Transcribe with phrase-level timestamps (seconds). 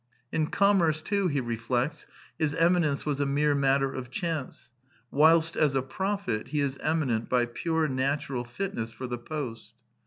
[0.31, 2.07] In commerce, too, he reflects,
[2.39, 4.71] his emi nence was a mere matter of chance,
[5.11, 9.73] whilst as a prophet he is eminent by pure natural fitness for the post.